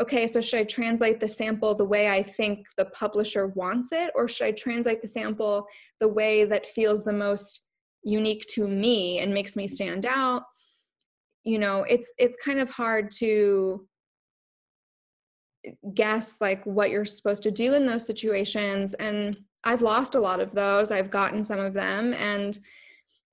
[0.01, 4.11] okay so should i translate the sample the way i think the publisher wants it
[4.15, 5.67] or should i translate the sample
[6.01, 7.67] the way that feels the most
[8.05, 10.45] unique to me and makes me stand out?
[11.45, 13.87] You know it's it's kind of hard to
[15.95, 20.41] guess like what you're supposed to do in those situations and i've lost a lot
[20.41, 20.91] of those.
[20.91, 22.59] I've gotten some of them and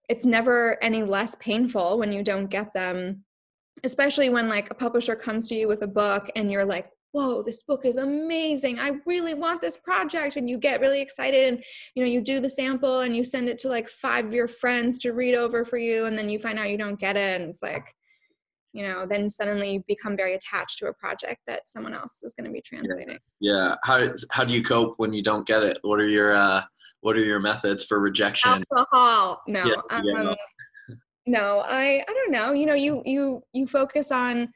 [0.10, 3.24] it's never any less painful when you don't get them
[3.84, 7.42] especially when like a publisher comes to you with a book and you're like whoa
[7.42, 8.78] this book is amazing.
[8.78, 11.63] I really want this project and you get really excited and
[11.96, 14.48] you know you do the sample and you send it to like five of your
[14.48, 17.42] friends to read over for you and then you find out you don't get it
[17.42, 17.94] and it's like
[18.73, 22.45] you know then suddenly become very attached to a project that someone else is going
[22.45, 23.17] to be translating.
[23.39, 23.75] Yeah.
[23.84, 25.79] How how do you cope when you don't get it?
[25.82, 26.62] What are your uh
[27.01, 28.51] what are your methods for rejection?
[28.51, 29.41] Alcohol.
[29.47, 30.36] No yeah, um,
[31.25, 32.53] no i i don't know.
[32.53, 34.49] You know you you you focus on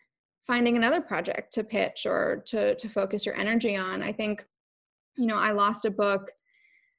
[0.45, 4.03] finding another project to pitch or to to focus your energy on.
[4.03, 4.45] I think
[5.17, 6.31] you know i lost a book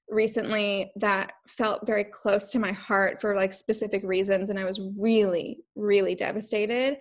[0.08, 4.80] recently that felt very close to my heart for like specific reasons and i was
[4.98, 6.98] really really devastated.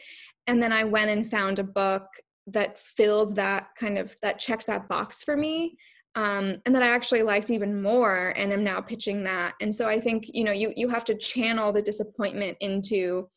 [0.48, 2.06] And then i went and found a book
[2.48, 5.78] that filled that kind of that checked that box for me
[6.16, 9.56] um, and that i actually liked even more and am now pitching that.
[9.62, 13.30] And so i think you know you you have to channel the disappointment into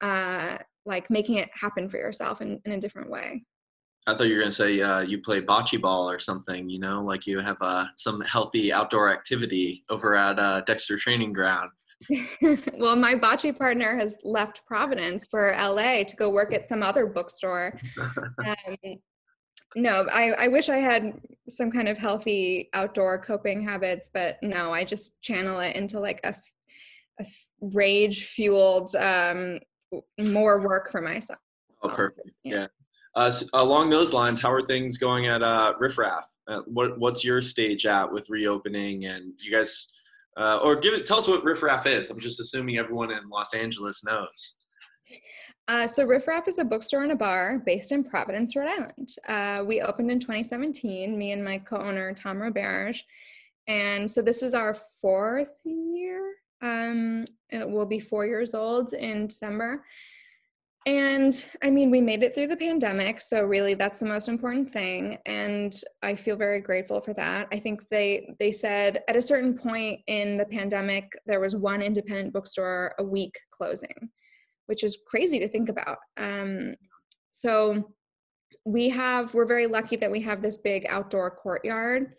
[0.00, 3.44] uh like making it happen for yourself in, in a different way
[4.06, 6.68] I thought you were gonna say uh, you play bocce ball or something.
[6.68, 11.32] You know, like you have uh, some healthy outdoor activity over at uh, Dexter Training
[11.32, 11.70] Ground.
[12.78, 17.06] well, my bocce partner has left Providence for LA to go work at some other
[17.06, 17.78] bookstore.
[18.46, 18.98] Um,
[19.76, 24.72] no, I, I wish I had some kind of healthy outdoor coping habits, but no,
[24.72, 26.34] I just channel it into like a,
[27.20, 27.26] a
[27.60, 29.60] rage fueled um,
[30.18, 31.38] more work for myself.
[31.82, 32.30] Oh, perfect.
[32.42, 32.54] Yeah.
[32.54, 32.66] yeah.
[33.20, 36.26] Uh, along those lines, how are things going at uh, Riff Raff?
[36.48, 39.04] Uh, what What's your stage at with reopening?
[39.04, 39.92] And you guys,
[40.38, 42.08] uh, or give it, tell us what Riff Raff is.
[42.08, 44.54] I'm just assuming everyone in Los Angeles knows.
[45.68, 49.08] Uh, so Riff Raff is a bookstore and a bar based in Providence, Rhode Island.
[49.28, 53.02] Uh, we opened in 2017, me and my co-owner Tom Roberge.
[53.68, 56.36] And so this is our fourth year.
[56.62, 59.84] Um, it will be four years old in December.
[60.86, 64.70] And I mean, we made it through the pandemic, so really that's the most important
[64.70, 65.18] thing.
[65.26, 67.48] And I feel very grateful for that.
[67.52, 71.82] I think they they said at a certain point in the pandemic, there was one
[71.82, 74.10] independent bookstore a week closing,
[74.66, 75.98] which is crazy to think about.
[76.16, 76.74] Um,
[77.28, 77.92] so
[78.64, 82.14] we have we're very lucky that we have this big outdoor courtyard.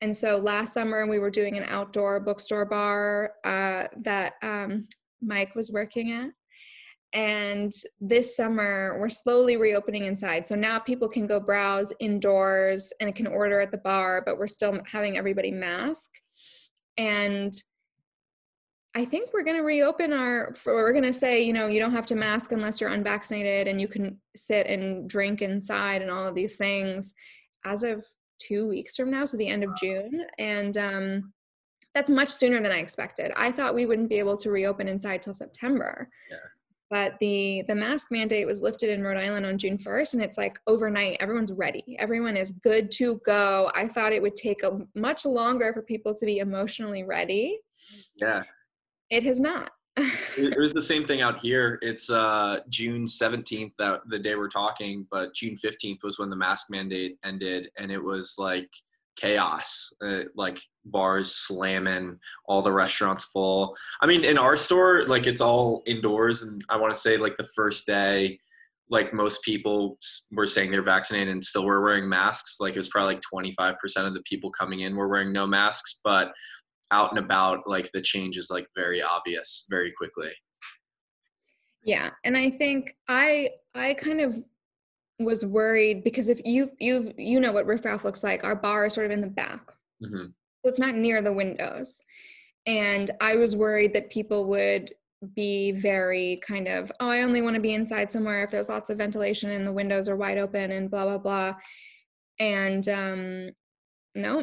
[0.00, 4.88] And so last summer we were doing an outdoor bookstore bar uh, that um,
[5.20, 6.30] Mike was working at
[7.16, 10.44] and this summer, we're slowly reopening inside.
[10.44, 14.46] So now people can go browse indoors and can order at the bar, but we're
[14.46, 16.10] still having everybody mask.
[16.98, 17.54] And
[18.94, 21.92] I think we're going to reopen our, we're going to say, you know, you don't
[21.92, 26.26] have to mask unless you're unvaccinated and you can sit and drink inside and all
[26.26, 27.14] of these things
[27.64, 28.04] as of
[28.38, 29.24] two weeks from now.
[29.24, 30.22] So the end of June.
[30.38, 31.32] And, um,
[31.94, 33.32] that's much sooner than I expected.
[33.36, 36.10] I thought we wouldn't be able to reopen inside till September.
[36.30, 36.36] Yeah
[36.90, 40.38] but the the mask mandate was lifted in Rhode Island on June 1st and it's
[40.38, 41.96] like overnight everyone's ready.
[41.98, 43.70] Everyone is good to go.
[43.74, 47.58] I thought it would take a much longer for people to be emotionally ready.
[48.20, 48.44] Yeah.
[49.10, 49.70] It has not.
[49.96, 51.78] It was the same thing out here.
[51.82, 56.36] It's uh June 17th that the day we're talking but June 15th was when the
[56.36, 58.70] mask mandate ended and it was like
[59.16, 59.92] chaos.
[60.04, 63.76] Uh, like bars slamming all the restaurants full.
[64.00, 67.36] I mean in our store like it's all indoors and i want to say like
[67.36, 68.38] the first day
[68.88, 69.98] like most people
[70.30, 72.58] were saying they're vaccinated and still were wearing masks.
[72.60, 75.98] Like it was probably like 25% of the people coming in were wearing no masks
[76.04, 76.32] but
[76.92, 80.30] out and about like the change is like very obvious very quickly.
[81.84, 84.40] Yeah and i think i i kind of
[85.18, 88.86] was worried because if you you you know what Riff Raff looks like, our bar
[88.86, 89.72] is sort of in the back,
[90.02, 90.26] mm-hmm.
[90.68, 92.02] It's not near the windows,
[92.66, 94.92] and I was worried that people would
[95.34, 98.90] be very kind of oh I only want to be inside somewhere if there's lots
[98.90, 101.54] of ventilation and the windows are wide open and blah blah blah,
[102.38, 103.50] and um,
[104.14, 104.42] no.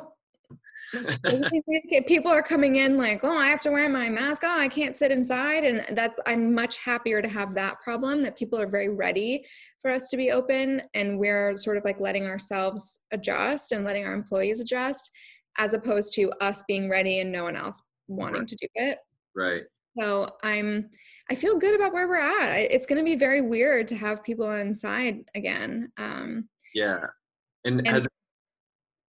[2.07, 4.43] people are coming in like oh i have to wear my mask.
[4.45, 5.63] Oh i can't sit inside.
[5.63, 9.43] And that's i'm much happier to have that problem that people are very ready
[9.83, 14.05] for us to be open and we're sort of like letting ourselves adjust and letting
[14.05, 15.11] our employees adjust
[15.57, 18.47] as opposed to us being ready and no one else wanting right.
[18.47, 18.97] to do it
[19.35, 19.63] right
[19.97, 20.89] so i'm
[21.29, 24.23] i feel good about where we're at it's going to be very weird to have
[24.23, 27.05] people inside again um yeah
[27.65, 28.07] and, and has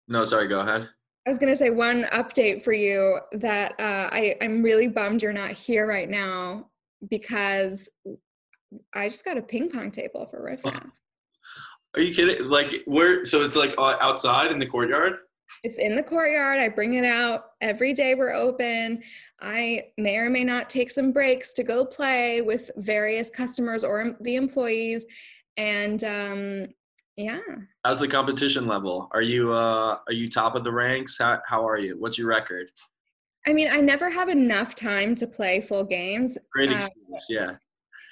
[0.08, 0.88] no sorry go ahead
[1.24, 5.22] I was going to say one update for you that uh, I, I'm really bummed
[5.22, 6.66] you're not here right now
[7.08, 7.88] because
[8.94, 10.84] I just got a ping pong table for Riff Raff.
[11.94, 12.48] Are you kidding?
[12.48, 13.24] Like where?
[13.24, 15.14] So it's like outside in the courtyard.
[15.62, 16.58] It's in the courtyard.
[16.58, 18.14] I bring it out every day.
[18.16, 19.02] We're open.
[19.40, 24.16] I may or may not take some breaks to go play with various customers or
[24.20, 25.06] the employees,
[25.56, 26.66] and um,
[27.16, 27.38] yeah.
[27.84, 29.08] How's the competition level?
[29.12, 31.16] Are you uh, are you top of the ranks?
[31.18, 31.96] How how are you?
[31.98, 32.68] What's your record?
[33.46, 36.38] I mean, I never have enough time to play full games.
[36.52, 37.52] Great excuse, uh, yeah.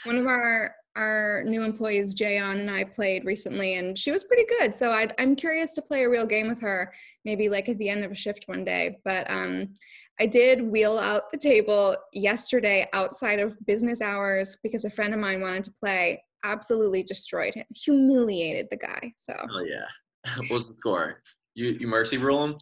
[0.04, 4.44] One of our our new employees, Jayon, and I played recently, and she was pretty
[4.58, 4.74] good.
[4.74, 6.92] So i am curious to play a real game with her,
[7.24, 8.98] maybe like at the end of a shift one day.
[9.04, 9.72] But um,
[10.18, 15.20] I did wheel out the table yesterday outside of business hours because a friend of
[15.20, 16.22] mine wanted to play.
[16.42, 19.12] Absolutely destroyed him, humiliated the guy.
[19.16, 19.34] So.
[19.38, 19.86] Oh yeah.
[20.36, 21.22] what was the score?
[21.54, 22.58] You you mercy rule him?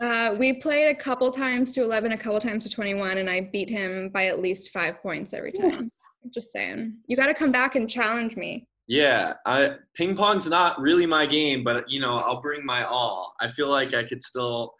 [0.00, 3.48] Uh, we played a couple times to 11, a couple times to 21, and I
[3.52, 5.90] beat him by at least five points every time
[6.32, 6.96] just saying.
[7.06, 8.66] You got to come back and challenge me.
[8.88, 13.34] Yeah, I ping pong's not really my game, but you know I'll bring my all.
[13.38, 14.74] I feel like I could still.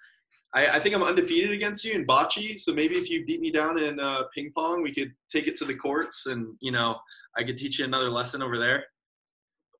[0.55, 3.51] I, I think I'm undefeated against you in bocce, so maybe if you beat me
[3.51, 6.99] down in uh, ping pong, we could take it to the courts, and you know
[7.37, 8.85] I could teach you another lesson over there.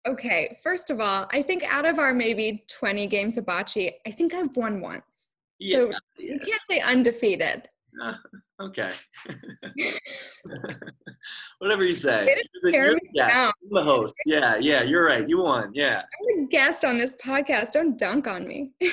[0.07, 4.11] Okay, first of all, I think out of our maybe 20 games of bocce, I
[4.11, 5.33] think I've won once.
[5.59, 6.35] Yeah, so yeah.
[6.35, 7.69] you can't say undefeated.
[8.03, 8.15] Uh,
[8.61, 8.93] okay.
[11.59, 12.27] Whatever you say.
[12.27, 13.53] You're the, you're the guest.
[13.71, 14.15] the host.
[14.27, 15.29] Yeah, yeah, you're right.
[15.29, 15.71] You won.
[15.75, 16.03] Yeah.
[16.03, 17.73] I'm a guest on this podcast.
[17.73, 18.73] Don't dunk on me.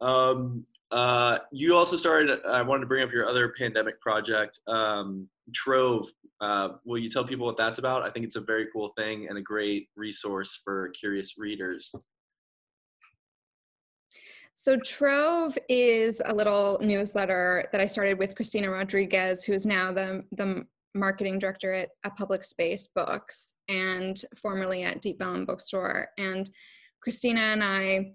[0.00, 2.40] um, uh, you also started.
[2.46, 6.08] I wanted to bring up your other pandemic project, um, Trove.
[6.40, 8.04] Uh, will you tell people what that's about?
[8.04, 11.92] I think it's a very cool thing and a great resource for curious readers.
[14.60, 19.92] So Trove is a little newsletter that I started with Christina Rodriguez, who is now
[19.92, 26.08] the the marketing director at, at Public Space Books and formerly at Deep Vellum Bookstore.
[26.18, 26.50] And
[27.00, 28.14] Christina and I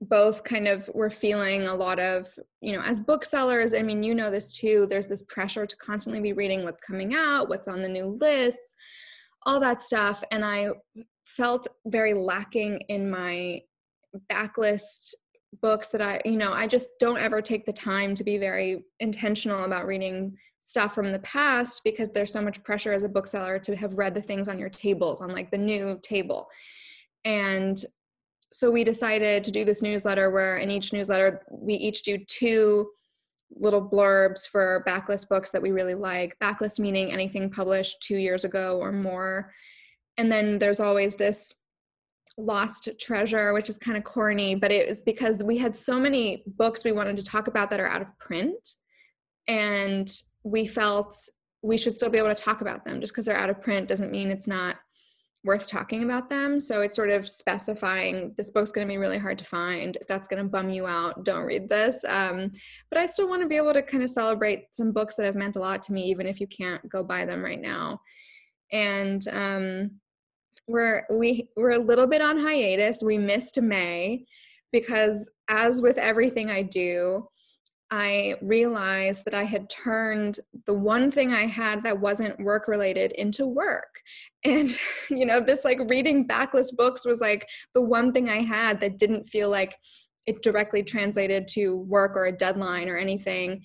[0.00, 2.28] both kind of were feeling a lot of,
[2.60, 6.20] you know, as booksellers, I mean, you know this too, there's this pressure to constantly
[6.20, 8.76] be reading what's coming out, what's on the new lists,
[9.44, 10.22] all that stuff.
[10.30, 10.68] And I
[11.26, 13.60] felt very lacking in my
[14.30, 15.14] backlist
[15.62, 18.84] books that I, you know, I just don't ever take the time to be very
[19.00, 23.58] intentional about reading stuff from the past because there's so much pressure as a bookseller
[23.60, 26.48] to have read the things on your tables on like the new table.
[27.24, 27.82] And
[28.52, 32.90] so we decided to do this newsletter where in each newsletter we each do two
[33.50, 36.38] little blurbs for backlist books that we really like.
[36.38, 39.52] Backlist meaning anything published 2 years ago or more.
[40.18, 41.54] And then there's always this
[42.38, 46.44] lost treasure, which is kind of corny, but it was because we had so many
[46.46, 48.74] books we wanted to talk about that are out of print.
[49.48, 50.10] And
[50.44, 51.16] we felt
[51.62, 53.00] we should still be able to talk about them.
[53.00, 54.76] Just because they're out of print doesn't mean it's not
[55.44, 56.60] worth talking about them.
[56.60, 59.96] So it's sort of specifying this book's going to be really hard to find.
[59.96, 62.04] If that's going to bum you out, don't read this.
[62.06, 62.52] Um,
[62.90, 65.36] but I still want to be able to kind of celebrate some books that have
[65.36, 68.00] meant a lot to me, even if you can't go buy them right now.
[68.72, 69.90] And um,
[70.68, 73.02] we're we we're a little bit on hiatus.
[73.02, 74.24] We missed May
[74.72, 77.26] because, as with everything I do,
[77.90, 83.12] I realized that I had turned the one thing I had that wasn't work related
[83.12, 84.00] into work.
[84.44, 84.70] And,
[85.10, 88.98] you know, this like reading backlist books was like the one thing I had that
[88.98, 89.74] didn't feel like
[90.26, 93.62] it directly translated to work or a deadline or anything.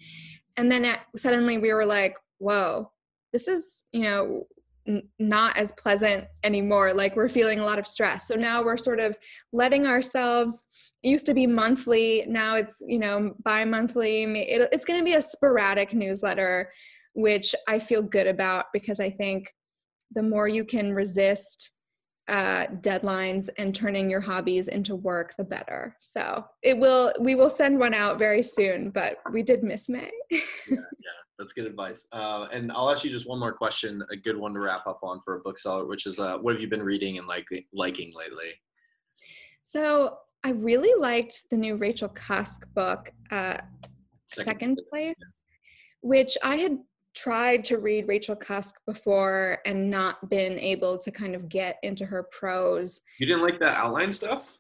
[0.56, 2.90] And then suddenly we were like, whoa,
[3.34, 4.48] this is, you know,
[4.88, 6.94] n- not as pleasant anymore.
[6.94, 8.28] Like we're feeling a lot of stress.
[8.28, 9.18] So now we're sort of
[9.52, 10.64] letting ourselves
[11.04, 15.22] used to be monthly now it's you know bi-monthly it, it's going to be a
[15.22, 16.72] sporadic newsletter
[17.14, 19.54] which i feel good about because i think
[20.16, 21.72] the more you can resist
[22.30, 27.50] uh, deadlines and turning your hobbies into work the better so it will we will
[27.50, 32.08] send one out very soon but we did miss may yeah, yeah that's good advice
[32.14, 35.00] uh, and i'll ask you just one more question a good one to wrap up
[35.04, 38.14] on for a bookseller which is uh, what have you been reading and like liking
[38.16, 38.54] lately
[39.64, 43.58] so I really liked the new Rachel Cusk book, uh,
[44.26, 45.44] Second, Second Place,
[46.02, 46.80] which I had
[47.16, 52.06] tried to read Rachel Cusk before and not been able to kind of get into
[52.06, 53.02] her prose.
[53.20, 54.58] You didn't like that outline stuff?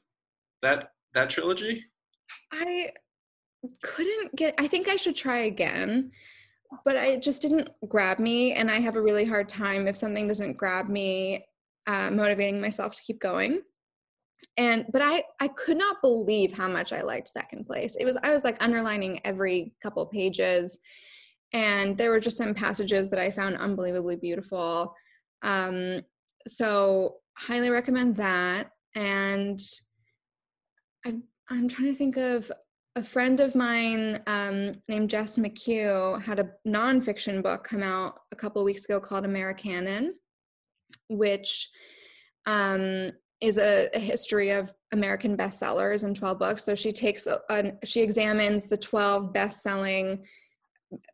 [0.61, 1.83] That that trilogy?
[2.51, 2.91] I
[3.83, 6.11] couldn't get I think I should try again.
[6.85, 10.27] But I just didn't grab me and I have a really hard time if something
[10.27, 11.45] doesn't grab me
[11.87, 13.61] uh, motivating myself to keep going.
[14.57, 17.95] And but i i could not believe how much i liked second place.
[17.95, 20.79] It was i was like underlining every couple pages
[21.53, 24.93] and there were just some passages that i found unbelievably beautiful.
[25.41, 26.01] Um
[26.45, 29.59] so highly recommend that and
[31.05, 31.15] i
[31.49, 32.51] i'm trying to think of
[32.95, 38.35] a friend of mine um, named Jess McHugh had a nonfiction book come out a
[38.35, 40.09] couple weeks ago called Americanon,
[41.09, 41.69] which
[42.45, 46.63] um, is a, a, history of American bestsellers in 12 books.
[46.63, 50.23] So she takes a, a, she examines the 12 best-selling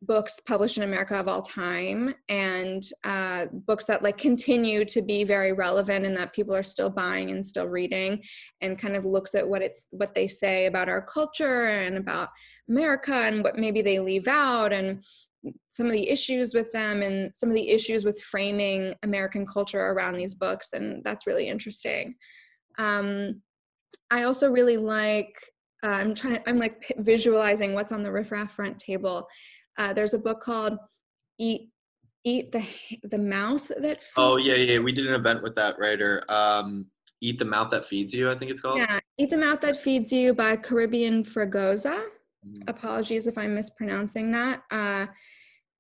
[0.02, 5.24] books published in America of all time and uh, books that like continue to be
[5.24, 8.22] very relevant and that people are still buying and still reading
[8.62, 12.30] and kind of looks at what it's what they say about our culture and about
[12.70, 15.04] America and what maybe they leave out and
[15.70, 19.92] some of the issues with them and some of the issues with framing American culture
[19.92, 22.16] around these books, and that's really interesting.
[22.78, 23.42] Um,
[24.12, 25.34] I also really like.
[25.84, 26.40] Uh, I'm trying.
[26.46, 29.28] I'm like visualizing what's on the Riff Raff front table.
[29.78, 30.78] Uh, there's a book called
[31.38, 31.70] "Eat
[32.24, 32.66] Eat the
[33.04, 34.80] the Mouth That." Feeds oh yeah, yeah.
[34.80, 36.24] We did an event with that writer.
[36.30, 36.86] Um,
[37.22, 38.80] "Eat the Mouth That Feeds You." I think it's called.
[38.80, 42.06] Yeah, "Eat the Mouth That Feeds You" by Carribean Fragoza.
[42.46, 42.70] Mm.
[42.70, 44.64] Apologies if I'm mispronouncing that.
[44.72, 45.08] Uh,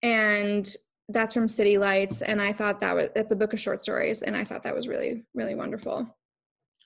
[0.02, 0.68] and
[1.10, 4.22] that's from City Lights, and I thought that was that's a book of short stories,
[4.22, 6.08] and I thought that was really really wonderful.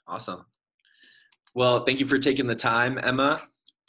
[0.08, 0.45] Awesome.
[1.56, 3.41] Well, thank you for taking the time, Emma.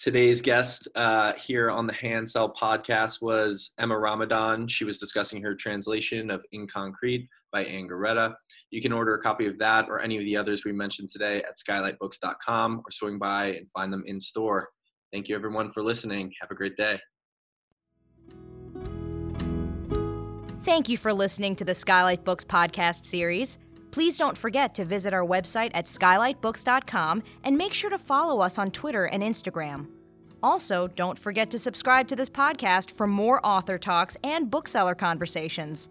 [0.05, 4.69] Today's guest uh, here on the Hand Sell podcast was Emma Ramadan.
[4.69, 8.35] She was discussing her translation of In Concrete by Anne Garréta.
[8.71, 11.39] You can order a copy of that or any of the others we mentioned today
[11.39, 14.69] at skylightbooks.com or swing by and find them in store.
[15.11, 16.35] Thank you, everyone, for listening.
[16.39, 17.01] Have a great day.
[20.65, 23.57] Thank you for listening to the Skylight Books podcast series.
[23.91, 28.59] Please don't forget to visit our website at skylightbooks.com and make sure to follow us
[28.59, 29.87] on Twitter and Instagram.
[30.45, 35.89] Also, don't forget to subscribe to this podcast for more author talks and bookseller conversations.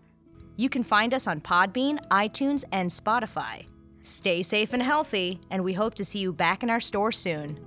[0.57, 3.65] You can find us on Podbean, iTunes, and Spotify.
[4.01, 7.57] Stay safe and healthy, and we hope to see you back in our store soon.